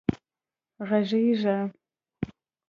غږېږه 0.87 1.57